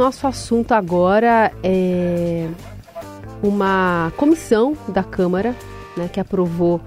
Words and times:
nosso 0.00 0.26
assunto 0.26 0.72
agora 0.72 1.52
é 1.62 2.48
uma 3.42 4.10
comissão 4.16 4.74
da 4.88 5.04
Câmara 5.04 5.54
né, 5.94 6.08
que 6.10 6.18
aprovou 6.18 6.80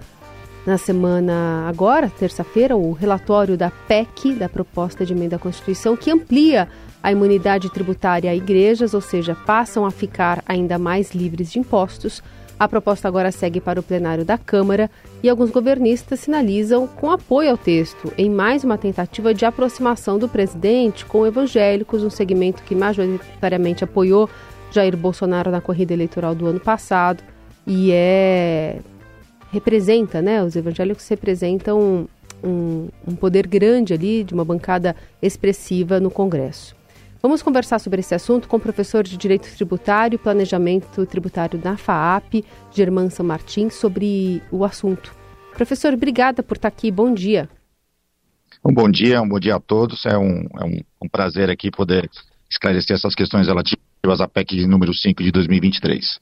na 0.66 0.80
semana 0.80 1.68
agora, 1.70 2.10
terça-feira, 2.10 2.76
o 2.76 2.92
relatório 2.92 3.56
da 3.56 3.70
PEC, 3.70 4.34
da 4.34 4.50
proposta 4.50 5.06
de 5.06 5.14
emenda 5.14 5.36
à 5.36 5.40
Constituição, 5.40 5.96
que 5.96 6.10
amplia 6.10 6.68
a 7.04 7.12
imunidade 7.12 7.70
tributária 7.70 8.32
a 8.32 8.36
igrejas, 8.36 8.96
ou 8.96 9.02
seja, 9.02 9.36
passam 9.46 9.86
a 9.86 9.92
ficar 9.92 10.42
ainda 10.48 10.80
mais 10.80 11.12
livres 11.12 11.52
de 11.52 11.60
impostos. 11.60 12.24
A 12.64 12.68
proposta 12.70 13.10
agora 13.10 13.30
segue 13.30 13.60
para 13.60 13.82
o 13.82 13.84
plenário 13.84 14.24
da 14.24 14.38
Câmara 14.38 14.90
e 15.22 15.28
alguns 15.28 15.50
governistas 15.50 16.22
sinalizam 16.22 16.88
com 16.88 17.12
apoio 17.12 17.52
ao 17.52 17.58
texto, 17.58 18.14
em 18.18 18.30
mais 18.30 18.64
uma 18.64 18.78
tentativa 18.78 19.34
de 19.34 19.44
aproximação 19.44 20.18
do 20.18 20.30
presidente 20.30 21.04
com 21.04 21.28
evangélicos, 21.28 22.04
um 22.04 22.10
segmento 22.10 22.64
que 22.64 22.74
majoritariamente 22.74 23.84
apoiou 23.84 24.30
Jair 24.72 24.96
Bolsonaro 24.96 25.52
na 25.52 25.60
corrida 25.60 25.92
eleitoral 25.92 26.34
do 26.34 26.48
ano 26.48 26.60
passado 26.62 27.22
e 27.68 27.92
é 27.92 28.80
representa, 29.52 30.22
né? 30.22 30.42
Os 30.42 30.56
evangélicos 30.56 31.06
representam 31.10 32.08
um, 32.42 32.88
um 33.06 33.14
poder 33.14 33.46
grande 33.46 33.94
ali 33.94 34.24
de 34.24 34.34
uma 34.34 34.46
bancada 34.46 34.96
expressiva 35.22 36.00
no 36.00 36.10
Congresso. 36.10 36.74
Vamos 37.26 37.42
conversar 37.42 37.80
sobre 37.80 38.02
esse 38.02 38.14
assunto 38.14 38.50
com 38.50 38.58
o 38.58 38.60
professor 38.60 39.02
de 39.02 39.16
Direito 39.16 39.50
Tributário 39.56 40.18
e 40.18 40.20
Planejamento 40.20 41.06
Tributário 41.06 41.58
da 41.58 41.78
FAAP, 41.78 42.44
Germán 42.70 43.10
São 43.10 43.26
Martins, 43.26 43.76
sobre 43.76 44.44
o 44.52 44.66
assunto. 44.66 45.16
Professor, 45.54 45.94
obrigada 45.94 46.44
por 46.44 46.58
estar 46.58 46.68
aqui. 46.68 46.92
Bom 46.92 47.14
dia. 47.14 47.50
Um 48.62 48.74
bom 48.74 48.92
dia, 48.92 49.22
um 49.22 49.30
bom 49.30 49.40
dia 49.40 49.56
a 49.56 49.60
todos. 49.62 50.06
É 50.06 50.18
um, 50.18 50.42
é 50.60 50.66
um, 50.66 50.82
um 51.02 51.08
prazer 51.08 51.50
aqui 51.50 51.72
poder 51.72 52.10
esclarecer 52.52 52.98
essas 52.98 53.16
questões 53.16 53.48
relativas 53.48 53.78
à 54.20 54.28
PEC 54.28 54.68
número 54.68 54.94
5 54.94 55.24
de 55.24 55.32
2023. 55.32 56.20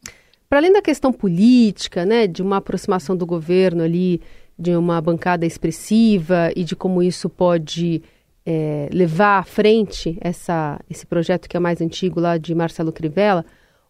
Para 0.48 0.60
além 0.60 0.72
da 0.72 0.84
questão 0.84 1.12
política, 1.12 2.06
né, 2.06 2.28
de 2.28 2.44
uma 2.44 2.58
aproximação 2.58 3.18
do 3.18 3.26
governo 3.26 3.82
ali, 3.82 4.22
de 4.58 4.76
uma 4.76 5.02
bancada 5.02 5.48
expressiva 5.48 6.52
e 6.56 6.64
de 6.64 6.76
como 6.76 7.02
isso 7.02 7.28
pode 7.28 8.04
é, 8.52 8.90
levar 8.92 9.40
à 9.40 9.44
frente 9.44 10.18
essa, 10.20 10.80
esse 10.90 11.06
projeto 11.06 11.48
que 11.48 11.56
é 11.56 11.60
mais 11.60 11.80
antigo 11.80 12.20
lá 12.20 12.38
de 12.38 12.54
Marcelo 12.54 12.92
Crivella, 12.92 13.46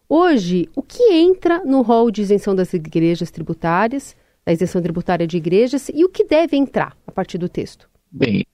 hoje, 0.08 0.68
o 0.76 0.82
que 0.82 1.02
entra 1.12 1.64
no 1.64 1.82
rol 1.82 2.10
de 2.10 2.22
isenção 2.22 2.54
das 2.54 2.72
igrejas 2.72 3.30
tributárias, 3.30 4.14
da 4.46 4.52
isenção 4.52 4.80
tributária 4.80 5.26
de 5.26 5.36
igrejas, 5.36 5.88
e 5.92 6.04
o 6.04 6.08
que 6.08 6.24
deve 6.24 6.56
entrar 6.56 6.96
a 7.06 7.10
partir 7.10 7.38
do 7.38 7.48
texto? 7.48 7.88
Bem, 8.10 8.44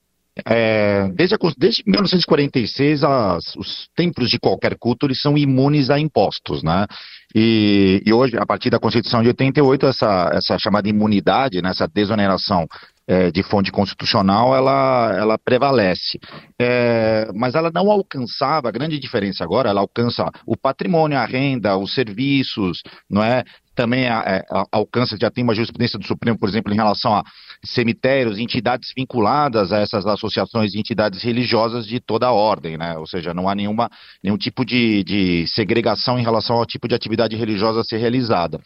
é, 0.47 1.09
desde, 1.09 1.35
a, 1.35 1.39
desde 1.59 1.83
1946, 1.87 3.05
as, 3.05 3.57
os 3.57 3.89
templos 3.95 4.31
de 4.31 4.39
qualquer 4.39 4.79
culto 4.79 5.07
eles 5.07 5.21
são 5.21 5.37
imunes 5.37 5.91
a 5.91 5.99
impostos, 5.99 6.63
né? 6.63 6.87
E, 7.35 8.03
e, 8.07 8.13
hoje, 8.13 8.39
a 8.39 8.47
partir 8.47 8.71
da 8.71 8.79
Constituição 8.79 9.21
de 9.21 9.29
88, 9.29 9.87
essa, 9.87 10.31
essa 10.33 10.59
chamada 10.59 10.89
imunidade, 10.89 11.61
né, 11.61 11.71
essa 11.71 11.87
desoneração 11.87 12.67
é, 13.09 13.31
de 13.31 13.43
fonte 13.43 13.73
constitucional, 13.73 14.55
ela, 14.55 15.15
ela 15.17 15.39
prevalece. 15.39 16.21
É, 16.61 17.27
mas 17.35 17.55
ela 17.55 17.71
não 17.75 17.91
alcançava, 17.91 18.69
a 18.69 18.73
grande 18.73 18.99
diferença 18.99 19.43
agora, 19.43 19.71
ela 19.71 19.81
alcança 19.81 20.31
o 20.47 20.55
patrimônio, 20.55 21.17
a 21.17 21.25
renda, 21.25 21.79
os 21.79 21.95
serviços, 21.95 22.83
não 23.09 23.25
é? 23.25 23.45
Também 23.75 24.09
a, 24.09 24.23
é, 24.27 24.45
a, 24.51 24.65
alcança, 24.73 25.17
já 25.19 25.31
tem 25.31 25.43
uma 25.43 25.55
jurisprudência 25.55 25.99
do 25.99 26.07
Supremo, 26.07 26.39
por 26.39 26.49
exemplo, 26.49 26.71
em 26.71 26.77
relação 26.77 27.15
a 27.15 27.25
cemitérios, 27.65 28.39
entidades 28.39 28.93
vinculadas 28.95 29.73
a 29.73 29.79
essas 29.79 30.05
associações 30.05 30.73
de 30.73 30.79
entidades 30.79 31.23
religiosas 31.23 31.87
de 31.87 32.01
toda 32.01 32.27
a 32.27 32.33
ordem, 32.33 32.77
né? 32.77 32.99
Ou 32.99 33.07
seja, 33.07 33.33
não 33.33 33.49
há 33.49 33.55
nenhuma, 33.55 33.89
nenhum 34.23 34.37
tipo 34.37 34.65
de, 34.65 35.03
de 35.05 35.47
segregação 35.47 36.19
em 36.19 36.23
relação 36.23 36.57
ao 36.57 36.67
tipo 36.67 36.87
de 36.87 36.95
atividade 36.95 37.37
religiosa 37.37 37.81
a 37.81 37.85
ser 37.85 37.97
realizada. 37.97 38.61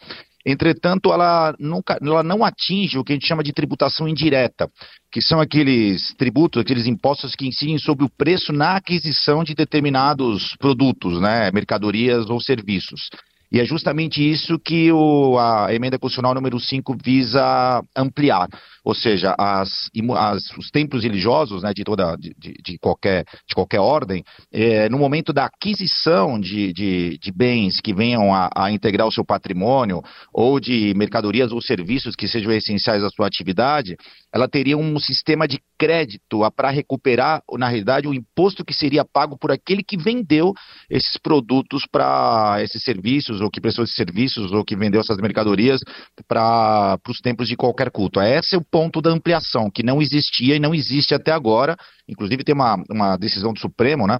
Entretanto, 0.45 1.13
ela, 1.13 1.55
nunca, 1.57 1.97
ela 2.01 2.21
não 2.21 2.43
atinge 2.43 2.97
o 2.97 3.03
que 3.03 3.13
a 3.13 3.15
gente 3.15 3.27
chama 3.27 3.43
de 3.43 3.53
tributação 3.53 4.07
indireta, 4.07 4.69
que 5.11 5.21
são 5.21 5.39
aqueles 5.39 6.13
tributos, 6.15 6.61
aqueles 6.61 6.85
impostos 6.85 7.33
que 7.33 7.47
incidem 7.47 7.77
sobre 7.77 8.03
o 8.03 8.09
preço 8.09 8.51
na 8.51 8.75
aquisição 8.75 9.43
de 9.43 9.55
determinados 9.55 10.55
produtos, 10.57 11.21
né, 11.21 11.49
mercadorias 11.51 12.29
ou 12.29 12.41
serviços. 12.41 13.09
E 13.53 13.59
é 13.59 13.65
justamente 13.65 14.27
isso 14.27 14.57
que 14.57 14.91
o, 14.91 15.37
a 15.37 15.71
emenda 15.71 15.99
constitucional 15.99 16.33
número 16.33 16.59
5 16.59 16.97
visa 17.03 17.83
ampliar. 17.95 18.47
Ou 18.83 18.95
seja, 18.95 19.35
as, 19.37 19.91
as, 20.17 20.57
os 20.57 20.71
templos 20.71 21.03
religiosos 21.03 21.61
né, 21.61 21.71
de, 21.71 21.83
toda, 21.83 22.15
de, 22.17 22.33
de, 22.35 22.79
qualquer, 22.79 23.23
de 23.47 23.53
qualquer 23.53 23.79
ordem, 23.79 24.23
é, 24.51 24.89
no 24.89 24.97
momento 24.97 25.31
da 25.31 25.45
aquisição 25.45 26.39
de, 26.39 26.73
de, 26.73 27.19
de 27.19 27.31
bens 27.31 27.79
que 27.79 27.93
venham 27.93 28.33
a, 28.33 28.49
a, 28.55 28.71
integrar 28.71 29.07
o 29.07 29.11
seu 29.11 29.23
patrimônio, 29.23 30.01
ou 30.33 30.59
de 30.59 30.91
mercadorias 30.95 31.51
ou 31.51 31.61
serviços 31.61 32.15
que 32.15 32.27
sejam 32.27 32.51
essenciais 32.51 33.03
à 33.03 33.09
sua 33.11 33.27
atividade, 33.27 33.95
ela 34.33 34.47
teria 34.47 34.75
um 34.75 34.97
sistema 34.97 35.47
de 35.47 35.59
crédito 35.77 36.39
para 36.55 36.71
recuperar, 36.71 37.43
na 37.53 37.67
realidade, 37.67 38.07
o 38.07 38.13
imposto 38.13 38.65
que 38.65 38.73
seria 38.73 39.05
pago 39.05 39.37
por 39.37 39.51
aquele 39.51 39.83
que 39.83 39.95
vendeu 39.95 40.53
esses 40.89 41.17
produtos 41.17 41.85
para 41.85 42.57
esses 42.63 42.83
serviços, 42.83 43.41
ou 43.41 43.51
que 43.51 43.61
prestou 43.61 43.83
esses 43.83 43.95
serviços, 43.95 44.51
ou 44.51 44.65
que 44.65 44.75
vendeu 44.75 45.01
essas 45.01 45.17
mercadorias 45.17 45.81
para 46.27 46.97
os 47.07 47.19
templos 47.19 47.47
de 47.47 47.55
qualquer 47.55 47.91
culto. 47.91 48.19
Esse 48.19 48.55
é 48.55 48.57
o 48.57 48.63
ponto 48.63 49.01
da 49.01 49.11
ampliação, 49.11 49.69
que 49.69 49.83
não 49.83 50.01
existia 50.01 50.55
e 50.55 50.59
não 50.59 50.73
existe 50.73 51.13
até 51.13 51.31
agora. 51.31 51.77
Inclusive, 52.07 52.43
tem 52.43 52.55
uma, 52.55 52.81
uma 52.89 53.17
decisão 53.17 53.53
do 53.53 53.59
Supremo, 53.59 54.07
né? 54.07 54.17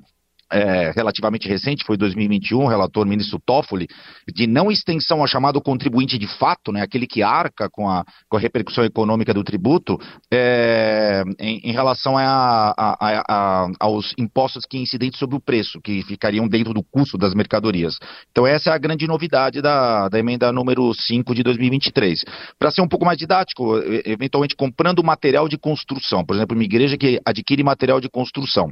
É, 0.52 0.92
relativamente 0.92 1.48
recente, 1.48 1.84
foi 1.84 1.98
2021, 1.98 2.68
relator 2.68 3.06
ministro 3.06 3.42
Toffoli, 3.44 3.88
de 4.34 4.48
não 4.48 4.72
extensão 4.72 5.22
ao 5.22 5.28
chamado 5.28 5.62
contribuinte 5.62 6.18
de 6.18 6.28
fato, 6.28 6.72
né, 6.72 6.82
aquele 6.82 7.08
que 7.08 7.24
arca 7.24 7.70
com 7.70 7.90
a, 7.90 8.06
com 8.30 8.38
a 8.38 8.40
repercussão 8.40 8.84
econômica 8.84 9.34
do 9.34 9.44
tributo, 9.44 10.00
é, 10.32 11.24
em, 11.40 11.60
em, 11.64 11.72
relação 11.72 12.18
a, 12.18 12.74
a, 12.78 13.24
a, 13.28 13.68
aos 13.80 14.14
impostos 14.18 14.66
que 14.66 14.78
incidentes 14.78 15.20
sobre 15.20 15.36
o 15.36 15.40
preço, 15.40 15.82
que 15.82 16.04
ficariam 16.04 16.48
dentro 16.48 16.74
do 16.74 16.84
custo 16.84 17.18
das 17.18 17.34
mercadorias. 17.34 17.98
Então 18.32 18.46
essa 18.46 18.70
é 18.70 18.74
a 18.74 18.78
grande 18.78 19.08
novidade 19.08 19.62
da, 19.62 20.08
da 20.10 20.20
emenda 20.20 20.52
número 20.52 20.94
5 20.94 21.34
de 21.34 21.44
2023. 21.44 22.24
Para 22.60 22.72
ser 22.72 22.82
um 22.82 22.88
pouco 22.88 23.06
mais 23.06 23.18
didático, 23.18 23.78
eventualmente 24.06 24.56
comprando 24.56 25.04
material 25.04 25.48
de 25.48 25.58
construção, 25.58 26.24
por 26.24 26.36
exemplo, 26.36 26.56
uma 26.56 26.64
igreja 26.64 26.98
que 26.98 27.20
adquire 27.26 27.64
material 27.64 28.00
de 28.00 28.10
construção, 28.10 28.70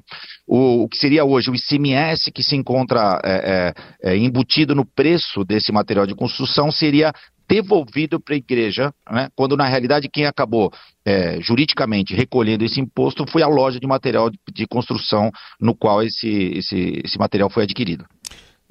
o, 0.47 0.83
o 0.83 0.89
que 0.89 0.97
seria 0.97 1.25
hoje 1.25 1.49
o 1.49 1.55
ICMS 1.61 2.31
que 2.31 2.43
se 2.43 2.55
encontra 2.55 3.19
é, 3.23 3.73
é, 4.03 4.11
é, 4.11 4.17
embutido 4.17 4.75
no 4.75 4.85
preço 4.85 5.43
desse 5.43 5.71
material 5.71 6.05
de 6.05 6.15
construção 6.15 6.71
seria 6.71 7.13
devolvido 7.47 8.17
para 8.17 8.33
a 8.33 8.37
igreja, 8.37 8.93
né, 9.09 9.27
quando 9.35 9.57
na 9.57 9.65
realidade 9.65 10.07
quem 10.07 10.25
acabou 10.25 10.71
é, 11.05 11.41
juridicamente 11.41 12.15
recolhendo 12.15 12.63
esse 12.63 12.79
imposto 12.79 13.25
foi 13.29 13.43
a 13.43 13.47
loja 13.47 13.77
de 13.77 13.85
material 13.85 14.29
de, 14.29 14.67
construção 14.67 15.29
no 15.59 15.75
qual 15.75 16.01
esse, 16.01 16.29
esse, 16.55 17.01
esse 17.03 17.19
material 17.19 17.49
foi 17.49 17.63
adquirido. 17.63 18.05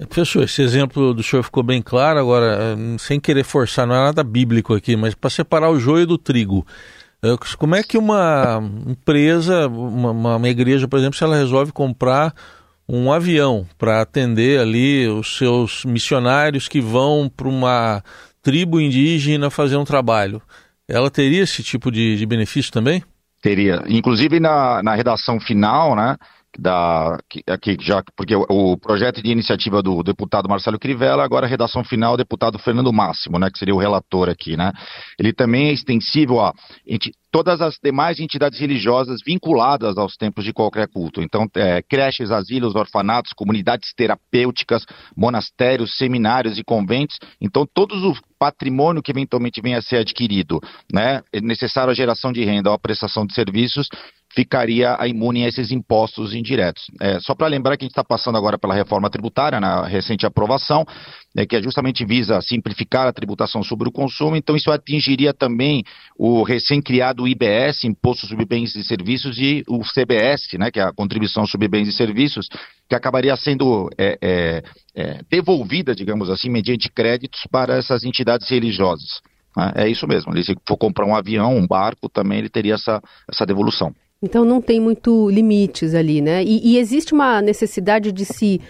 Professor, 0.09 0.43
esse 0.43 0.63
exemplo 0.63 1.13
do 1.13 1.21
senhor 1.21 1.43
ficou 1.43 1.61
bem 1.61 1.79
claro, 1.79 2.17
agora, 2.17 2.75
sem 2.97 3.19
querer 3.19 3.43
forçar, 3.43 3.85
não 3.85 3.93
é 3.93 3.99
nada 3.99 4.23
bíblico 4.23 4.73
aqui, 4.73 4.95
mas 4.95 5.13
para 5.13 5.29
separar 5.29 5.69
o 5.69 5.79
joio 5.79 6.07
do 6.07 6.17
trigo. 6.17 6.65
É, 7.23 7.35
como 7.55 7.75
é 7.75 7.83
que 7.83 7.99
uma 7.99 8.59
empresa, 8.87 9.67
uma, 9.67 10.37
uma 10.37 10.49
igreja, 10.49 10.87
por 10.87 10.97
exemplo, 10.97 11.15
se 11.15 11.23
ela 11.23 11.35
resolve 11.35 11.71
comprar 11.71 12.33
um 12.93 13.09
avião 13.09 13.65
para 13.77 14.01
atender 14.01 14.59
ali 14.59 15.07
os 15.07 15.37
seus 15.37 15.85
missionários 15.85 16.67
que 16.67 16.81
vão 16.81 17.31
para 17.33 17.47
uma 17.47 18.03
tribo 18.41 18.81
indígena 18.81 19.49
fazer 19.49 19.77
um 19.77 19.85
trabalho. 19.85 20.41
Ela 20.89 21.09
teria 21.09 21.43
esse 21.43 21.63
tipo 21.63 21.89
de, 21.89 22.17
de 22.17 22.25
benefício 22.25 22.69
também? 22.69 23.01
Teria. 23.41 23.81
Inclusive 23.87 24.41
na, 24.41 24.83
na 24.83 24.93
redação 24.93 25.39
final, 25.39 25.95
né? 25.95 26.17
Da 26.57 27.17
aqui 27.47 27.77
já 27.79 28.03
porque 28.15 28.35
o, 28.35 28.45
o, 28.49 28.77
projeto 28.77 29.21
de 29.21 29.31
iniciativa 29.31 29.81
do 29.81 30.03
deputado 30.03 30.49
Marcelo 30.49 30.79
Crivella, 30.79 31.23
agora 31.23 31.45
a 31.45 31.49
redação 31.49 31.83
final 31.83 32.13
do 32.13 32.17
deputado 32.17 32.59
Fernando 32.59 32.91
Máximo, 32.91 33.39
né, 33.39 33.49
que 33.49 33.57
seria 33.57 33.73
o 33.73 33.79
relator 33.79 34.29
aqui, 34.29 34.57
né? 34.57 34.71
Ele 35.17 35.31
também 35.33 35.69
é 35.69 35.71
extensível 35.71 36.39
a 36.41 36.53
todas 37.31 37.61
as 37.61 37.77
demais 37.81 38.19
entidades 38.19 38.59
religiosas 38.59 39.21
vinculadas 39.25 39.97
aos 39.97 40.17
templos 40.17 40.45
de 40.45 40.51
qualquer 40.51 40.87
culto. 40.89 41.21
Então, 41.21 41.47
é, 41.55 41.81
creches, 41.81 42.29
asilos, 42.29 42.75
orfanatos, 42.75 43.31
comunidades 43.31 43.93
terapêuticas, 43.95 44.85
monastérios, 45.15 45.95
seminários 45.97 46.59
e 46.59 46.63
conventos. 46.63 47.17
Então, 47.39 47.65
todos 47.73 48.03
o 48.03 48.13
patrimônio 48.37 49.01
que 49.01 49.11
eventualmente 49.11 49.61
venha 49.61 49.77
a 49.77 49.81
ser 49.81 49.97
adquirido, 49.97 50.59
né, 50.91 51.21
é 51.31 51.39
necessário 51.39 51.91
a 51.91 51.95
geração 51.95 52.33
de 52.33 52.43
renda 52.43 52.69
ou 52.69 52.75
a 52.75 52.79
prestação 52.79 53.25
de 53.25 53.33
serviços, 53.33 53.87
ficaria 54.33 54.97
imune 55.07 55.43
a 55.43 55.47
esses 55.47 55.71
impostos 55.71 56.33
indiretos. 56.33 56.83
É, 56.99 57.19
só 57.19 57.35
para 57.35 57.47
lembrar 57.47 57.75
que 57.75 57.83
a 57.83 57.85
gente 57.85 57.91
está 57.91 58.03
passando 58.03 58.37
agora 58.37 58.57
pela 58.57 58.73
reforma 58.73 59.09
tributária, 59.09 59.59
na 59.59 59.85
recente 59.85 60.25
aprovação, 60.25 60.85
né, 61.35 61.45
que 61.45 61.55
é 61.55 61.61
justamente 61.61 62.05
visa 62.05 62.41
simplificar 62.41 63.07
a 63.07 63.13
tributação 63.13 63.63
sobre 63.63 63.89
o 63.89 63.91
consumo, 63.91 64.35
então 64.35 64.55
isso 64.55 64.71
atingiria 64.71 65.33
também 65.33 65.83
o 66.17 66.43
recém-criado 66.43 67.27
IBS, 67.27 67.83
Imposto 67.83 68.27
sobre 68.27 68.45
Bens 68.45 68.75
e 68.75 68.83
Serviços, 68.83 69.37
e 69.37 69.63
o 69.67 69.79
CBS, 69.79 70.57
né, 70.57 70.71
que 70.71 70.79
é 70.79 70.83
a 70.83 70.93
Contribuição 70.93 71.45
sobre 71.45 71.67
Bens 71.67 71.87
e 71.87 71.93
Serviços, 71.93 72.47
que 72.87 72.95
acabaria 72.95 73.35
sendo 73.35 73.89
é, 73.97 74.17
é, 74.21 74.63
é, 74.95 75.21
devolvida, 75.29 75.93
digamos 75.93 76.29
assim, 76.29 76.49
mediante 76.49 76.89
créditos 76.89 77.41
para 77.51 77.75
essas 77.75 78.03
entidades 78.03 78.49
religiosas. 78.49 79.21
Né. 79.55 79.71
É 79.75 79.89
isso 79.89 80.07
mesmo, 80.07 80.35
se 80.41 80.55
for 80.65 80.77
comprar 80.77 81.05
um 81.05 81.15
avião, 81.15 81.55
um 81.57 81.67
barco, 81.67 82.07
também 82.09 82.39
ele 82.39 82.49
teria 82.49 82.75
essa, 82.75 83.01
essa 83.29 83.45
devolução. 83.45 83.93
Então 84.21 84.45
não 84.45 84.61
tem 84.61 84.79
muito 84.79 85.29
limites 85.29 85.95
ali, 85.95 86.21
né? 86.21 86.43
E, 86.43 86.73
e 86.73 86.77
existe 86.77 87.13
uma 87.13 87.41
necessidade 87.41 88.11
de 88.11 88.23
se 88.23 88.61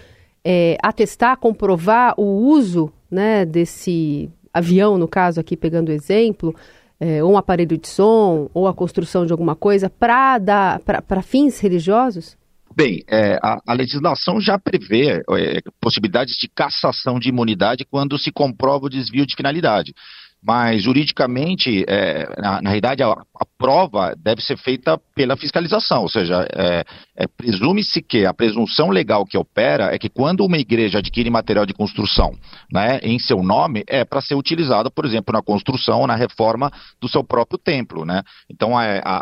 é, 0.44 0.78
atestar, 0.82 1.38
comprovar 1.38 2.14
o 2.18 2.24
uso 2.24 2.92
né, 3.10 3.46
desse 3.46 4.30
avião, 4.54 4.98
no 4.98 5.08
caso 5.08 5.40
aqui 5.40 5.58
pegando 5.58 5.90
o 5.90 5.92
exemplo, 5.92 6.56
é, 7.00 7.24
ou 7.24 7.34
um 7.34 7.38
aparelho 7.38 7.78
de 7.78 7.88
som, 7.88 8.50
ou 8.54 8.68
a 8.68 8.74
construção 8.74 9.26
de 9.26 9.32
alguma 9.32 9.56
coisa, 9.56 9.90
para 9.90 11.22
fins 11.22 11.60
religiosos? 11.60 12.38
Bem, 12.74 13.04
é, 13.10 13.38
a, 13.44 13.60
a, 13.68 13.74
legislação 13.74 14.40
já 14.40 14.58
prevê 14.58 15.22
é, 15.30 15.62
possibilidades 15.82 16.36
de 16.38 16.48
cassação 16.48 17.20
de 17.20 17.28
imunidade 17.28 17.86
quando 17.90 18.18
se 18.18 18.32
comprova 18.32 18.86
o 18.86 18.90
desvio 18.90 19.26
de 19.26 19.36
finalidade. 19.36 19.94
Mas, 20.42 20.82
juridicamente, 20.82 21.84
é, 21.88 22.28
na, 22.42 22.62
na 22.62 22.70
realidade, 22.70 23.04
a, 23.04 23.10
a, 23.12 23.46
prova 23.62 24.16
deve 24.18 24.42
ser 24.42 24.58
feita 24.58 25.00
pela 25.16 25.38
fiscalização, 25.38 26.02
ou 26.02 26.10
seja, 26.10 26.48
é, 26.52 26.84
é, 27.16 27.28
presume-se 27.28 28.02
que 28.02 28.26
a 28.26 28.34
presunção 28.34 28.90
legal 28.90 29.24
que 29.24 29.38
opera 29.38 29.94
é 29.94 30.00
que 30.00 30.10
quando 30.10 30.44
uma 30.44 30.58
igreja 30.58 30.98
adquire 30.98 31.30
material 31.30 31.66
de 31.66 31.74
construção 31.74 32.34
né, 32.72 33.00
em 33.04 33.20
seu 33.20 33.44
nome, 33.44 33.84
é 33.88 34.04
para 34.04 34.20
ser 34.20 34.34
utilizada, 34.34 34.90
por 34.90 35.06
exemplo, 35.06 35.32
na 35.32 35.44
construção 35.44 36.00
ou 36.00 36.08
na 36.08 36.16
reforma 36.16 36.72
do 37.00 37.08
seu 37.08 37.24
próprio 37.24 37.60
templo. 37.60 38.04
Né? 38.04 38.24
Então, 38.50 38.80
é, 38.82 39.00
a, 39.06 39.22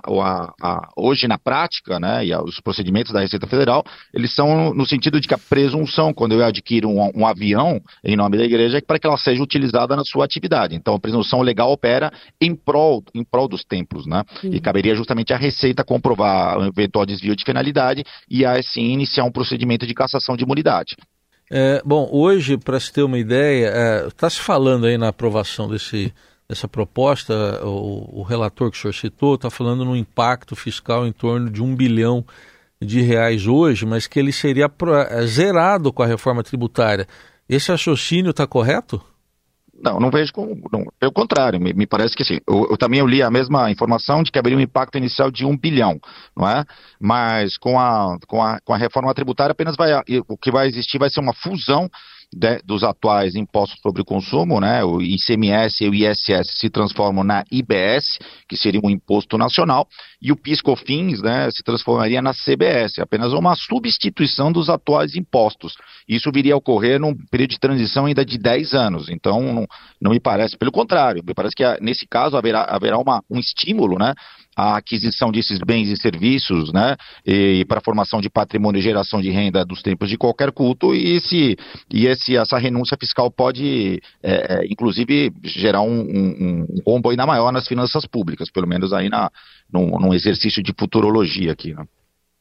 a, 0.62 0.89
hoje, 0.95 1.27
na 1.27 1.38
prática, 1.38 2.00
né, 2.00 2.25
e 2.25 2.33
os 2.33 2.62
procedimentos 2.62 3.12
da 3.12 3.19
Receita 3.19 3.45
Federal, 3.45 3.83
eles 4.13 4.33
são 4.33 4.74
no 4.74 4.85
sentido 4.85 5.19
de 5.19 5.27
que 5.27 5.33
a 5.33 5.38
presunção, 5.38 6.13
quando 6.13 6.33
eu 6.33 6.45
adquiro 6.45 6.88
um, 6.88 7.12
um 7.13 7.27
avião 7.27 7.81
em 8.03 8.15
nome 8.15 8.38
da 8.38 8.45
igreja, 8.45 8.77
é 8.77 8.81
para 8.81 8.97
que 8.97 9.06
ela 9.06 9.18
seja 9.18 9.44
utilizada 9.44 9.97
na 9.97 10.06
sua 10.06 10.24
atividade. 10.24 10.75
Então, 10.75 10.97
presunção 11.00 11.42
legal 11.42 11.71
opera 11.71 12.12
em 12.39 12.56
prol, 12.56 13.03
em 13.13 13.24
prol 13.24 13.47
dos 13.47 13.65
templos, 13.65 14.06
né? 14.06 14.24
Uhum. 14.44 14.54
E 14.54 14.60
caberia 14.60 14.96
justamente 14.96 15.34
à 15.34 15.38
Receita 15.38 15.84
comprovar 15.84 16.60
o 16.60 16.66
eventual 16.66 17.06
desvio 17.06 17.36
de 17.36 17.44
finalidade 17.44 18.04
e 18.30 18.46
assim 18.46 18.92
iniciar 18.92 19.24
um 19.24 19.31
procedimento 19.31 19.86
de 19.86 19.94
cassação 19.94 20.36
de 20.36 20.44
imunidade. 20.44 20.96
É, 21.52 21.81
bom, 21.84 22.08
hoje, 22.12 22.58
para 22.58 22.80
se 22.80 22.94
ter 22.94 23.02
uma 23.02 23.18
ideia, 23.18 24.06
está 24.08 24.28
é, 24.28 24.30
se 24.30 24.40
falando 24.40 24.86
aí 24.86 24.98
na 24.98 25.08
aprovação 25.08 25.68
desse, 25.68 26.14
dessa 26.48 26.68
proposta, 26.68 27.34
o, 27.66 28.20
o 28.20 28.24
relator 28.24 28.70
que 28.70 28.78
o 28.78 28.81
senhor 28.81 28.94
citou 28.94 29.36
está 29.36 29.50
falando 29.50 29.84
no 29.84 29.96
impacto 29.96 30.56
fiscal 30.56 31.08
em 31.08 31.12
torno 31.12 31.50
de 31.50 31.62
um 31.62 31.76
bilhão 31.76 32.24
de 32.81 33.02
reais 33.02 33.48
hoje, 33.48 33.86
mas 33.86 34.08
que 34.08 34.20
ele 34.20 34.31
seria 34.31 34.72
é, 35.10 35.26
zerado 35.26 35.92
com 35.92 36.04
a 36.04 36.08
reforma 36.08 36.44
tributária. 36.44 37.08
Esse 37.48 37.72
raciocínio 37.72 38.30
está 38.30 38.46
correto? 38.46 39.02
Não, 39.81 40.00
não 40.00 40.10
vejo 40.10 40.34
como. 40.34 40.56
Não, 40.72 40.86
pelo 41.00 41.12
contrário, 41.12 41.60
me, 41.60 41.74
me, 41.74 41.88
parece 41.88 42.16
que 42.16 42.24
sim. 42.24 42.40
Eu, 42.48 42.68
eu, 42.72 42.78
também 42.78 43.00
eu 43.00 43.08
li 43.08 43.24
a 43.24 43.31
mesma 43.31 43.72
informação 43.72 44.24
de 44.24 44.31
que 44.31 44.40
haveria 44.40 44.58
um 44.58 44.62
impacto 44.62 44.98
inicial 44.98 45.31
de 45.31 45.46
um 45.46 45.58
bilhão, 45.58 46.00
não 46.36 46.48
é? 46.48 46.64
Mas 47.00 47.58
com 47.58 47.80
a, 47.80 48.18
com 48.28 48.42
a, 48.42 48.60
com 48.60 48.74
a 48.74 48.78
reforma 48.78 49.14
tributária 49.14 49.52
apenas 49.52 49.76
vai. 49.76 49.92
O 50.28 50.38
que 50.38 50.52
vai 50.52 50.68
existir 50.68 50.98
vai 50.98 51.10
ser 51.10 51.20
uma 51.20 51.34
fusão 51.34 51.90
de, 52.31 52.62
dos 52.64 52.84
atuais 52.84 53.36
impostos 53.36 53.80
sobre 53.81 54.02
o 54.02 54.06
consumo, 54.06 54.60
né, 54.60 54.84
o 54.84 55.02
ICMS 55.02 55.84
e 55.84 55.90
o 55.90 55.94
ISS 55.94 56.60
se 56.60 56.70
transformam 56.70 57.24
na 57.24 57.44
IBS, 57.52 58.20
que 58.48 58.56
seria 58.56 58.80
um 58.84 58.90
imposto 58.90 59.38
nacional, 59.38 59.88
e 60.22 60.31
o 60.31 60.36
PIS/COFINS, 60.36 61.22
né, 61.22 61.50
se 61.52 61.64
transformaria 61.64 62.22
na 62.22 62.31
CBS, 62.34 63.00
apenas 63.00 63.34
uma 63.34 63.56
substituição 63.56 64.52
dos 64.52 64.70
atuais 64.70 65.16
impostos. 65.16 65.74
Isso 66.09 66.31
viria 66.31 66.56
a 66.56 66.57
ocorrer 66.57 67.00
num 67.00 67.15
período 67.29 67.51
de 67.51 67.59
transição 67.59 68.07
ainda 68.07 68.25
de 68.25 68.39
10 68.39 68.73
anos. 68.73 69.09
Então, 69.09 69.53
não, 69.53 69.67
não 70.01 70.11
me 70.11 70.19
parece, 70.19 70.57
pelo 70.57 70.71
contrário, 70.71 71.23
me 71.23 71.35
parece 71.35 71.56
que 71.56 71.63
nesse 71.79 72.07
caso 72.07 72.35
haverá, 72.35 72.63
haverá 72.63 72.97
uma, 72.97 73.21
um 73.29 73.38
estímulo, 73.38 74.00
né, 74.00 74.15
a 74.57 74.77
aquisição 74.77 75.31
desses 75.31 75.59
bens 75.59 75.88
e 75.88 75.95
serviços, 75.95 76.73
né, 76.73 76.97
e, 77.23 77.63
para 77.65 77.77
a 77.77 77.83
formação 77.83 78.19
de 78.19 78.27
patrimônio 78.27 78.79
e 78.79 78.81
geração 78.81 79.21
de 79.21 79.29
renda 79.29 79.63
dos 79.63 79.83
tempos 79.83 80.09
de 80.09 80.17
qualquer 80.17 80.51
culto, 80.51 80.95
e, 80.95 81.15
esse, 81.15 81.56
e 81.94 82.07
esse, 82.07 82.35
essa 82.35 82.57
renúncia 82.57 82.97
fiscal 83.00 83.29
pode, 83.29 84.01
é, 84.23 84.56
é 84.56 84.65
inclusive, 84.67 85.31
gerar 85.44 85.81
um, 85.81 86.01
um, 86.01 86.65
um 86.71 86.81
rombo 86.88 87.11
ainda 87.11 87.27
maior 87.27 87.51
nas 87.51 87.67
finanças 87.67 88.07
públicas, 88.07 88.50
pelo 88.50 88.67
menos 88.67 88.91
aí 88.94 89.09
na, 89.09 89.29
num, 89.71 89.91
num 90.00 90.13
exercício 90.13 90.63
de 90.63 90.73
futurologia 90.75 91.51
aqui, 91.51 91.75
né. 91.75 91.85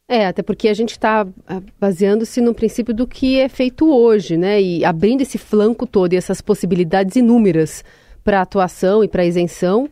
É, 0.09 0.27
até 0.27 0.43
porque 0.43 0.69
a 0.69 0.75
gente 0.75 0.93
está 0.93 1.27
ah, 1.47 1.61
baseando-se 1.79 2.41
no 2.41 2.55
princípio 2.55 2.95
do 2.95 3.07
que 3.07 3.39
é 3.39 3.49
feito 3.49 3.93
hoje, 3.93 4.39
né? 4.39 4.61
E 4.61 4.83
abrindo 4.83 5.21
esse 5.21 5.37
flanco 5.37 5.87
todo 5.87 6.15
e 6.15 6.17
essas 6.17 6.41
possibilidades 6.41 7.15
inúmeras 7.15 7.85
para 8.25 8.41
atuação 8.41 9.05
e 9.05 9.09
para 9.09 9.27
isenção, 9.27 9.87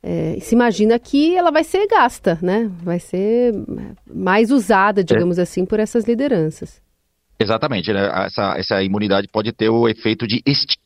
é, 0.00 0.38
se 0.40 0.54
imagina 0.54 0.96
que 1.00 1.34
ela 1.34 1.50
vai 1.50 1.64
ser 1.64 1.84
gasta, 1.88 2.38
né? 2.40 2.70
Vai 2.80 3.00
ser 3.00 3.52
mais 4.08 4.52
usada, 4.52 5.02
digamos 5.02 5.36
é. 5.36 5.42
assim, 5.42 5.64
por 5.64 5.80
essas 5.80 6.04
lideranças. 6.04 6.80
Exatamente, 7.38 7.92
né? 7.92 8.08
essa, 8.24 8.54
essa 8.56 8.82
imunidade 8.84 9.26
pode 9.28 9.52
ter 9.52 9.68
o 9.68 9.88
efeito 9.88 10.28
de 10.28 10.40
estímulo, 10.46 10.85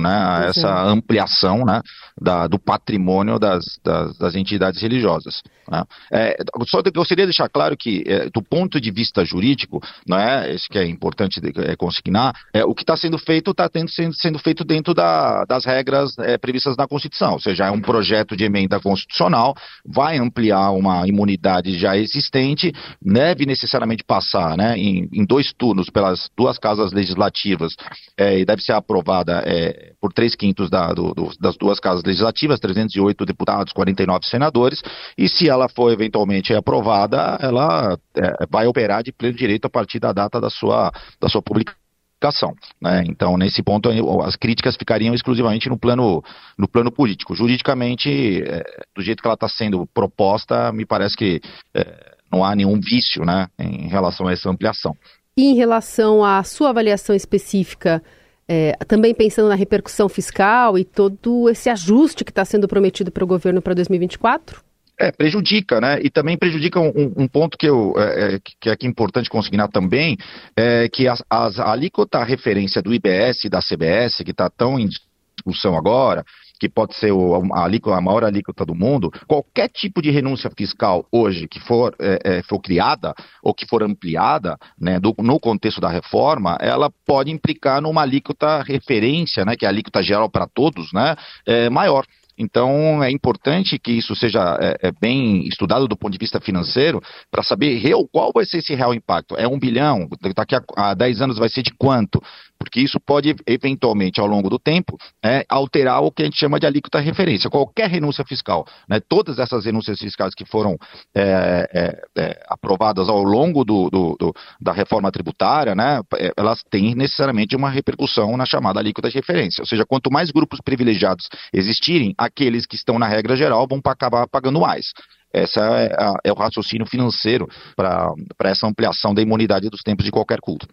né? 0.00 0.10
A 0.10 0.44
essa 0.48 0.82
ampliação, 0.84 1.64
né? 1.64 1.80
Da, 2.20 2.46
do 2.46 2.58
patrimônio 2.58 3.38
das, 3.38 3.78
das, 3.84 4.16
das 4.18 4.34
entidades 4.34 4.80
religiosas. 4.82 5.42
Né? 5.70 5.84
É, 6.10 6.36
só 6.66 6.80
eu 6.84 6.92
gostaria 6.92 7.24
de 7.24 7.28
deixar 7.28 7.48
claro 7.48 7.76
que, 7.76 8.02
é, 8.06 8.28
do 8.30 8.42
ponto 8.42 8.80
de 8.80 8.90
vista 8.90 9.24
jurídico, 9.24 9.80
não 10.06 10.18
é, 10.18 10.52
isso 10.52 10.68
que 10.68 10.78
é 10.78 10.86
importante 10.86 11.40
de, 11.40 11.52
é, 11.60 11.76
consignar, 11.76 12.34
é, 12.52 12.64
o 12.64 12.74
que 12.74 12.82
está 12.82 12.96
sendo 12.96 13.18
feito 13.18 13.50
está 13.50 13.68
sendo, 13.88 14.14
sendo 14.14 14.38
feito 14.38 14.64
dentro 14.64 14.94
da, 14.94 15.44
das 15.44 15.64
regras 15.64 16.18
é, 16.18 16.38
previstas 16.38 16.76
na 16.76 16.88
Constituição, 16.88 17.34
ou 17.34 17.40
seja, 17.40 17.66
é 17.66 17.70
um 17.70 17.80
projeto 17.80 18.36
de 18.36 18.44
emenda 18.44 18.80
constitucional, 18.80 19.54
vai 19.86 20.18
ampliar 20.18 20.70
uma 20.70 21.06
imunidade 21.06 21.78
já 21.78 21.96
existente, 21.96 22.72
deve 23.00 23.44
necessariamente 23.46 24.02
passar 24.04 24.56
né, 24.56 24.76
em, 24.76 25.08
em 25.12 25.24
dois 25.24 25.52
turnos 25.52 25.90
pelas 25.90 26.30
duas 26.36 26.58
casas 26.58 26.92
legislativas 26.92 27.74
é, 28.16 28.38
e 28.38 28.44
deve 28.44 28.62
ser 28.62 28.72
aprovada 28.72 29.42
é, 29.48 29.92
por 29.98 30.12
três 30.12 30.34
quintos 30.34 30.68
da, 30.68 30.92
do, 30.92 31.14
do, 31.14 31.30
das 31.40 31.56
duas 31.56 31.80
casas 31.80 32.04
legislativas, 32.04 32.60
308 32.60 33.24
deputados, 33.24 33.72
49 33.72 34.26
senadores, 34.26 34.82
e 35.16 35.26
se 35.26 35.48
ela 35.48 35.70
for 35.70 35.90
eventualmente 35.90 36.52
aprovada, 36.52 37.38
ela 37.40 37.98
é, 38.14 38.46
vai 38.50 38.66
operar 38.66 39.02
de 39.02 39.10
pleno 39.10 39.36
direito 39.36 39.64
a 39.64 39.70
partir 39.70 39.98
da 39.98 40.12
data 40.12 40.38
da 40.38 40.50
sua, 40.50 40.92
da 41.18 41.30
sua 41.30 41.40
publicação. 41.40 42.54
Né? 42.78 43.04
Então, 43.06 43.38
nesse 43.38 43.62
ponto, 43.62 43.88
as 44.22 44.36
críticas 44.36 44.76
ficariam 44.76 45.14
exclusivamente 45.14 45.68
no 45.70 45.78
plano, 45.78 46.22
no 46.58 46.68
plano 46.68 46.92
político. 46.92 47.34
Juridicamente, 47.34 48.42
é, 48.42 48.62
do 48.94 49.02
jeito 49.02 49.22
que 49.22 49.26
ela 49.26 49.34
está 49.34 49.48
sendo 49.48 49.86
proposta, 49.94 50.70
me 50.72 50.84
parece 50.84 51.16
que 51.16 51.40
é, 51.74 52.16
não 52.30 52.44
há 52.44 52.54
nenhum 52.54 52.78
vício 52.78 53.24
né, 53.24 53.46
em 53.58 53.88
relação 53.88 54.28
a 54.28 54.32
essa 54.32 54.50
ampliação. 54.50 54.94
E 55.38 55.44
em 55.44 55.54
relação 55.54 56.22
à 56.22 56.42
sua 56.42 56.68
avaliação 56.68 57.14
específica, 57.14 58.02
é, 58.48 58.72
também 58.86 59.14
pensando 59.14 59.48
na 59.48 59.54
repercussão 59.54 60.08
fiscal 60.08 60.78
e 60.78 60.84
todo 60.84 61.48
esse 61.50 61.68
ajuste 61.68 62.24
que 62.24 62.30
está 62.30 62.44
sendo 62.44 62.66
prometido 62.66 63.12
para 63.12 63.22
o 63.22 63.26
governo 63.26 63.60
para 63.60 63.74
2024? 63.74 64.62
É, 65.00 65.12
prejudica, 65.12 65.80
né? 65.80 66.00
E 66.02 66.10
também 66.10 66.36
prejudica 66.36 66.80
um, 66.80 67.12
um 67.16 67.28
ponto 67.28 67.56
que, 67.56 67.66
eu, 67.68 67.94
é, 67.96 68.34
é 68.34 68.40
que 68.40 68.68
é 68.68 68.88
importante 68.88 69.30
consignar 69.30 69.68
também, 69.68 70.16
é 70.56 70.88
que 70.88 71.06
as, 71.06 71.22
as, 71.30 71.60
a 71.60 71.70
alíquota 71.70 72.24
referência 72.24 72.82
do 72.82 72.92
IBS 72.92 73.44
e 73.44 73.48
da 73.48 73.60
CBS, 73.60 74.24
que 74.24 74.32
está 74.32 74.50
tão 74.50 74.76
em 74.76 74.88
discussão 74.88 75.76
agora, 75.76 76.24
que 76.58 76.68
pode 76.68 76.94
ser 76.94 77.12
a, 77.12 77.64
alíquota, 77.64 77.96
a 77.96 78.00
maior 78.00 78.24
alíquota 78.24 78.64
do 78.64 78.74
mundo, 78.74 79.10
qualquer 79.26 79.68
tipo 79.68 80.02
de 80.02 80.10
renúncia 80.10 80.50
fiscal 80.56 81.06
hoje 81.12 81.46
que 81.46 81.60
for, 81.60 81.94
é, 81.98 82.18
é, 82.24 82.42
for 82.42 82.60
criada 82.60 83.14
ou 83.42 83.54
que 83.54 83.66
for 83.66 83.82
ampliada 83.82 84.58
né, 84.78 84.98
do, 84.98 85.14
no 85.18 85.38
contexto 85.38 85.80
da 85.80 85.88
reforma, 85.88 86.56
ela 86.60 86.90
pode 87.06 87.30
implicar 87.30 87.80
numa 87.80 88.02
alíquota 88.02 88.62
referência, 88.62 89.44
né, 89.44 89.56
que 89.56 89.64
é 89.64 89.68
a 89.68 89.70
alíquota 89.70 90.02
geral 90.02 90.28
para 90.28 90.46
todos, 90.46 90.92
né, 90.92 91.14
é, 91.46 91.70
maior. 91.70 92.04
Então, 92.38 93.02
é 93.02 93.10
importante 93.10 93.78
que 93.78 93.90
isso 93.90 94.14
seja 94.14 94.56
é, 94.60 94.88
é 94.88 94.92
bem 94.92 95.46
estudado 95.48 95.88
do 95.88 95.96
ponto 95.96 96.12
de 96.12 96.18
vista 96.18 96.40
financeiro 96.40 97.02
para 97.30 97.42
saber 97.42 97.76
real, 97.78 98.06
qual 98.06 98.30
vai 98.32 98.44
ser 98.44 98.58
esse 98.58 98.74
real 98.76 98.94
impacto. 98.94 99.34
É 99.36 99.48
um 99.48 99.58
bilhão? 99.58 100.08
Daqui 100.36 100.54
a 100.76 100.94
10 100.94 101.20
anos 101.20 101.38
vai 101.38 101.48
ser 101.48 101.62
de 101.62 101.72
quanto? 101.76 102.22
Porque 102.58 102.80
isso 102.80 102.98
pode, 103.00 103.34
eventualmente, 103.46 104.20
ao 104.20 104.26
longo 104.26 104.50
do 104.50 104.58
tempo, 104.58 104.98
é, 105.24 105.44
alterar 105.48 106.02
o 106.02 106.10
que 106.10 106.22
a 106.22 106.24
gente 106.24 106.38
chama 106.38 106.58
de 106.58 106.66
alíquota 106.66 106.98
referência. 106.98 107.48
Qualquer 107.48 107.88
renúncia 107.88 108.24
fiscal, 108.24 108.66
né, 108.88 109.00
todas 109.00 109.38
essas 109.38 109.64
renúncias 109.64 109.98
fiscais 109.98 110.34
que 110.34 110.44
foram 110.44 110.76
é, 111.14 111.68
é, 111.72 112.22
é 112.22 112.42
aprovadas 112.48 113.08
ao 113.08 113.22
longo 113.22 113.64
do, 113.64 113.88
do, 113.88 114.16
do, 114.18 114.34
da 114.60 114.72
reforma 114.72 115.10
tributária, 115.12 115.74
né, 115.74 116.00
é, 116.16 116.32
elas 116.36 116.62
têm 116.68 116.94
necessariamente 116.94 117.54
uma 117.54 117.70
repercussão 117.70 118.36
na 118.36 118.44
chamada 118.44 118.80
alíquota 118.80 119.08
de 119.08 119.14
referência. 119.14 119.62
Ou 119.62 119.66
seja, 119.66 119.86
quanto 119.86 120.10
mais 120.10 120.30
grupos 120.30 120.60
privilegiados 120.60 121.28
existirem, 121.52 122.14
aqueles 122.18 122.66
que 122.66 122.76
estão 122.76 122.98
na 122.98 123.06
regra 123.06 123.36
geral 123.36 123.66
vão 123.68 123.80
acabar 123.84 124.26
pagando 124.26 124.60
mais. 124.60 124.92
Esse 125.32 125.60
é, 125.60 125.92
é, 126.24 126.32
o 126.32 126.34
raciocínio 126.34 126.86
financeiro 126.86 127.46
para 127.76 128.14
essa 128.44 128.66
ampliação 128.66 129.14
da 129.14 129.22
imunidade 129.22 129.68
dos 129.68 129.82
tempos 129.82 130.04
de 130.04 130.10
qualquer 130.10 130.40
culto. 130.40 130.66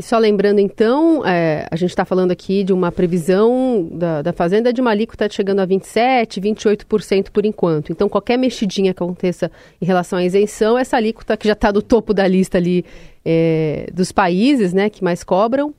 E 0.00 0.02
só 0.02 0.16
lembrando, 0.16 0.60
então, 0.60 1.26
é, 1.26 1.66
a 1.70 1.76
gente 1.76 1.90
está 1.90 2.06
falando 2.06 2.30
aqui 2.30 2.64
de 2.64 2.72
uma 2.72 2.90
previsão 2.90 3.86
da, 3.92 4.22
da 4.22 4.32
Fazenda 4.32 4.72
de 4.72 4.80
uma 4.80 4.92
alíquota 4.92 5.28
chegando 5.28 5.60
a 5.60 5.66
27%, 5.66 6.40
28% 6.40 7.28
por 7.30 7.44
enquanto. 7.44 7.92
Então, 7.92 8.08
qualquer 8.08 8.38
mexidinha 8.38 8.94
que 8.94 9.02
aconteça 9.02 9.52
em 9.78 9.84
relação 9.84 10.18
à 10.18 10.24
isenção, 10.24 10.78
essa 10.78 10.96
alíquota 10.96 11.36
que 11.36 11.46
já 11.46 11.52
está 11.52 11.70
do 11.70 11.82
topo 11.82 12.14
da 12.14 12.26
lista 12.26 12.56
ali 12.56 12.82
é, 13.22 13.88
dos 13.92 14.10
países 14.10 14.72
né, 14.72 14.88
que 14.88 15.04
mais 15.04 15.22
cobram, 15.22 15.74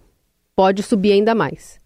pode 0.55 0.83
subir 0.83 1.13
ainda 1.13 1.33
mais. 1.33 1.81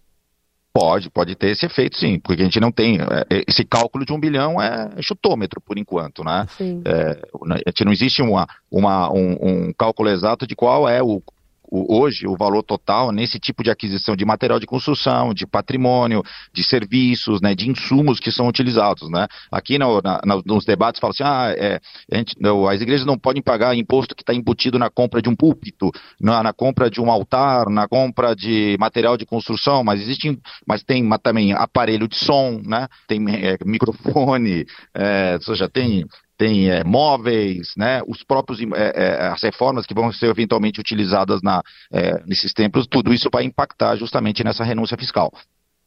Pode, 0.74 1.10
pode 1.10 1.36
ter 1.36 1.52
esse 1.52 1.66
efeito, 1.66 1.96
sim, 1.96 2.20
porque 2.20 2.42
a 2.42 2.44
gente 2.44 2.60
não 2.60 2.70
tem. 2.70 2.98
É, 3.00 3.46
esse 3.48 3.64
cálculo 3.64 4.06
de 4.06 4.12
um 4.12 4.20
bilhão 4.20 4.62
é 4.62 4.90
chutômetro, 5.02 5.62
por 5.62 5.78
enquanto, 5.78 6.22
né? 6.22 6.46
É, 6.84 7.18
a 7.50 7.70
gente 7.70 7.86
não 7.86 7.94
existe 7.94 8.22
uma, 8.22 8.46
uma, 8.70 9.10
um, 9.10 9.38
um, 9.42 9.72
cálculo 9.72 10.10
exato 10.10 10.46
de 10.46 10.54
qual 10.54 10.90
é 10.90 11.02
o, 11.02 11.24
hoje 11.72 12.28
o 12.28 12.36
valor 12.36 12.64
total 12.64 13.12
nesse 13.12 13.40
tipo 13.40 13.64
de 13.64 13.70
aquisição 13.70 14.16
de 14.16 14.26
material 14.26 14.60
de 14.60 14.66
construção, 14.66 15.34
de 15.34 15.46
patrimônio, 15.46 16.24
de 16.54 16.64
serviços, 16.64 17.42
né, 17.42 17.56
de 17.56 17.70
insumos 17.70 18.20
que 18.20 18.32
são 18.32 18.48
utilizados, 18.48 19.10
né? 19.10 19.28
Aqui 19.52 19.78
no, 19.78 20.02
na, 20.02 20.20
nos 20.46 20.66
debates 20.66 21.00
fala 21.00 21.12
assim, 21.12 21.24
ah, 21.24 21.54
é, 21.58 21.80
gente, 22.12 22.36
não, 22.40 22.68
as 22.68 22.82
igrejas 22.82 23.06
não 23.06 23.18
podem 23.18 23.42
pagar 23.42 23.76
imposto 23.76 24.16
que 24.16 24.22
está 24.22 24.34
embutido 24.34 24.80
na 24.80 24.90
compra 24.90 25.22
de 25.22 25.30
um 25.30 25.36
púlpito, 25.36 25.92
na, 26.20 26.44
na, 26.44 26.54
compra 26.54 26.90
de 26.90 27.02
um 27.02 27.10
altar, 27.10 27.70
na 27.70 27.88
compra 27.88 28.36
de 28.36 28.76
material 28.80 29.18
de 29.18 29.26
construção, 29.26 29.84
mas 29.84 30.02
existem, 30.02 30.40
mas 30.68 30.84
tem 30.84 31.08
também 31.20 31.54
aparelho 31.54 32.08
de 32.08 32.18
som, 32.18 32.62
né? 32.64 32.88
Tem 33.08 33.20
é, 33.30 33.58
microfone, 33.66 34.66
é, 34.94 35.36
ou 35.36 35.42
seja, 35.42 35.70
tem 35.70 36.06
tem 36.38 36.70
é, 36.70 36.84
móveis, 36.84 37.74
né, 37.78 38.02
os 38.08 38.24
próprios 38.24 38.60
é, 38.62 38.66
é, 38.76 39.28
as 39.28 39.42
reformas 39.42 39.86
que 39.86 39.94
vão 39.94 40.12
ser 40.12 40.28
eventualmente 40.28 40.80
utilizadas 40.80 41.42
na, 41.42 41.62
é, 41.92 42.22
nesses 42.26 42.54
tempos, 42.54 42.88
tudo 42.88 43.14
isso 43.14 43.30
vai 43.32 43.44
impactar 43.44 43.96
justamente 43.96 44.44
nessa 44.44 44.64
renúncia 44.64 44.98
fiscal. 44.98 45.32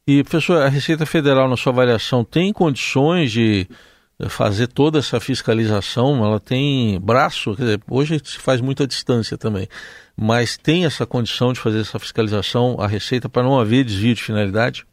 E 0.07 0.23
professor, 0.23 0.63
a 0.63 0.69
Receita 0.69 1.05
Federal 1.05 1.47
na 1.47 1.55
sua 1.55 1.71
avaliação 1.71 2.23
tem 2.23 2.51
condições 2.51 3.31
de 3.31 3.67
fazer 4.27 4.67
toda 4.67 4.99
essa 4.99 5.19
fiscalização? 5.19 6.25
Ela 6.25 6.39
tem 6.39 6.99
braço? 6.99 7.55
Dizer, 7.55 7.79
hoje 7.89 8.19
se 8.23 8.39
faz 8.39 8.59
muita 8.59 8.85
distância 8.87 9.37
também, 9.37 9.67
mas 10.17 10.57
tem 10.57 10.85
essa 10.85 11.05
condição 11.05 11.53
de 11.53 11.59
fazer 11.59 11.81
essa 11.81 11.99
fiscalização 11.99 12.77
a 12.79 12.87
Receita 12.87 13.29
para 13.29 13.43
não 13.43 13.59
haver 13.59 13.85
desvio 13.85 14.15
de 14.15 14.23
finalidade? 14.23 14.85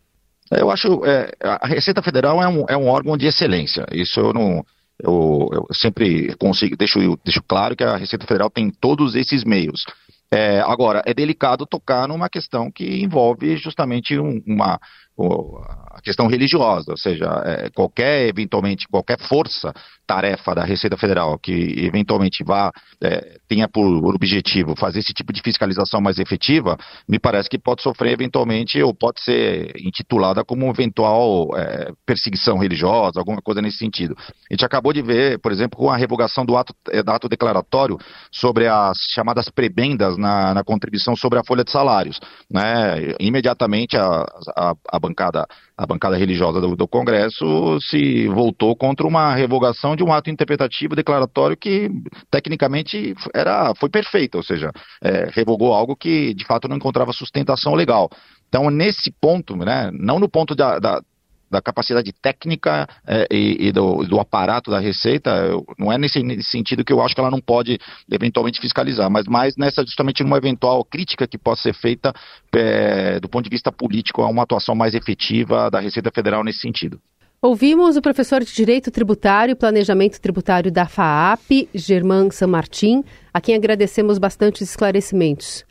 Eu 0.50 0.70
acho 0.70 1.04
é, 1.04 1.32
a 1.42 1.66
Receita 1.66 2.00
Federal 2.02 2.40
é 2.40 2.46
um, 2.46 2.64
é 2.68 2.76
um 2.76 2.86
órgão 2.86 3.16
de 3.16 3.26
excelência. 3.26 3.84
Isso 3.90 4.20
eu 4.20 4.32
não 4.32 4.64
eu, 5.02 5.48
eu 5.52 5.66
sempre 5.72 6.34
consigo, 6.36 6.76
deixo, 6.76 7.18
deixo 7.24 7.42
claro 7.42 7.76
que 7.76 7.84
a 7.84 7.96
Receita 7.96 8.26
Federal 8.26 8.50
tem 8.50 8.70
todos 8.70 9.14
esses 9.14 9.44
meios. 9.44 9.84
É, 10.30 10.60
agora, 10.60 11.02
é 11.06 11.14
delicado 11.14 11.66
tocar 11.66 12.08
numa 12.08 12.28
questão 12.28 12.70
que 12.70 13.02
envolve 13.02 13.56
justamente 13.56 14.18
um, 14.18 14.42
uma, 14.46 14.80
a 15.18 16.00
questão 16.02 16.26
religiosa, 16.26 16.90
ou 16.90 16.96
seja, 16.96 17.24
é, 17.44 17.70
qualquer, 17.70 18.28
eventualmente, 18.28 18.86
qualquer 18.86 19.18
força 19.18 19.72
tarefa 20.06 20.54
da 20.54 20.64
Receita 20.64 20.96
Federal 20.96 21.38
que 21.38 21.74
eventualmente 21.78 22.44
vá 22.44 22.70
é, 23.02 23.38
tenha 23.48 23.68
por 23.68 24.14
objetivo 24.14 24.76
fazer 24.76 25.00
esse 25.00 25.12
tipo 25.12 25.32
de 25.32 25.42
fiscalização 25.42 26.00
mais 26.00 26.18
efetiva, 26.18 26.76
me 27.08 27.18
parece 27.18 27.48
que 27.48 27.58
pode 27.58 27.82
sofrer 27.82 28.12
eventualmente 28.12 28.80
ou 28.82 28.94
pode 28.94 29.20
ser 29.20 29.72
intitulada 29.80 30.44
como 30.44 30.68
eventual 30.70 31.48
é, 31.56 31.92
perseguição 32.04 32.58
religiosa, 32.58 33.18
alguma 33.18 33.40
coisa 33.42 33.60
nesse 33.60 33.78
sentido. 33.78 34.14
A 34.18 34.54
gente 34.54 34.64
acabou 34.64 34.92
de 34.92 35.02
ver, 35.02 35.40
por 35.40 35.50
exemplo, 35.50 35.78
com 35.78 35.90
a 35.90 35.96
revogação 35.96 36.44
do 36.44 36.56
ato, 36.56 36.74
é, 36.90 37.02
do 37.02 37.10
ato 37.10 37.28
declaratório 37.28 37.98
sobre 38.30 38.68
as 38.68 38.98
chamadas 39.10 39.48
prebendas 39.48 40.16
na, 40.16 40.54
na 40.54 40.62
contribuição 40.62 41.16
sobre 41.16 41.38
a 41.38 41.44
folha 41.44 41.64
de 41.64 41.70
salários. 41.70 42.20
Né? 42.50 43.14
Imediatamente 43.18 43.96
a, 43.96 44.24
a, 44.56 44.74
a 44.92 45.00
bancada 45.06 45.46
a 45.76 45.86
bancada 45.86 46.16
religiosa 46.16 46.60
do, 46.60 46.74
do, 46.74 46.88
Congresso 46.88 47.78
se 47.80 48.26
voltou 48.28 48.74
contra 48.74 49.06
uma 49.06 49.34
revogação 49.34 49.94
de 49.94 50.02
um 50.02 50.12
ato 50.12 50.30
interpretativo 50.30 50.96
declaratório 50.96 51.56
que 51.56 51.90
tecnicamente 52.30 53.14
era, 53.34 53.74
foi 53.74 53.90
perfeito, 53.90 54.36
ou 54.36 54.42
seja, 54.42 54.70
é, 55.02 55.28
revogou 55.32 55.74
algo 55.74 55.94
que 55.94 56.32
de 56.32 56.46
fato 56.46 56.66
não 56.66 56.76
encontrava 56.76 57.12
sustentação 57.12 57.74
legal. 57.74 58.08
Então, 58.48 58.70
nesse 58.70 59.12
ponto, 59.20 59.54
né, 59.56 59.90
não 59.92 60.18
no 60.18 60.28
ponto 60.28 60.54
da, 60.54 60.78
da 60.78 61.02
da 61.50 61.60
capacidade 61.60 62.12
técnica 62.12 62.88
é, 63.06 63.26
e, 63.30 63.68
e 63.68 63.72
do, 63.72 64.04
do, 64.04 64.18
aparato 64.18 64.70
da 64.70 64.78
Receita, 64.78 65.30
eu, 65.30 65.64
não 65.78 65.92
é 65.92 65.98
nesse, 65.98 66.22
nesse, 66.22 66.50
sentido 66.50 66.84
que 66.84 66.92
eu 66.92 67.00
acho 67.00 67.14
que 67.14 67.20
ela 67.20 67.30
não 67.30 67.40
pode 67.40 67.78
eventualmente 68.10 68.60
fiscalizar, 68.60 69.10
mas 69.10 69.26
mais 69.26 69.56
nessa 69.56 69.82
justamente 69.84 70.22
numa 70.22 70.36
eventual 70.36 70.84
crítica 70.84 71.26
que 71.26 71.38
possa 71.38 71.62
ser 71.62 71.74
feita 71.74 72.12
é, 72.54 73.20
do 73.20 73.28
ponto 73.28 73.44
de 73.44 73.50
vista 73.50 73.70
político 73.70 74.22
a 74.22 74.28
uma 74.28 74.42
atuação 74.42 74.74
mais 74.74 74.94
efetiva 74.94 75.70
da 75.70 75.80
Receita 75.80 76.10
Federal 76.12 76.42
nesse 76.42 76.60
sentido. 76.60 77.00
Ouvimos 77.40 77.96
o 77.96 78.02
professor 78.02 78.42
de 78.42 78.52
Direito 78.52 78.90
Tributário 78.90 79.52
e 79.52 79.54
Planejamento 79.54 80.20
Tributário 80.20 80.72
da 80.72 80.86
FAAP, 80.86 81.68
Germán 81.74 82.30
San 82.30 82.48
Martin, 82.48 83.04
a 83.32 83.40
quem 83.40 83.54
agradecemos 83.54 84.18
bastante 84.18 84.62
os 84.62 84.70
esclarecimentos. 84.70 85.64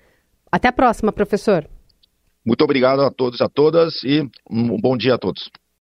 Até 0.52 0.68
a 0.68 0.72
próxima, 0.72 1.12
professor. 1.12 1.68
Muito 2.46 2.64
obrigado 2.64 3.02
a 3.02 3.10
todos 3.10 3.40
e 3.40 3.44
a 3.44 3.50
todas 3.50 4.04
e 4.04 4.22
um 4.50 4.80
bom 4.80 4.96
dia 4.96 5.16
a 5.16 5.18
todos. 5.18 5.50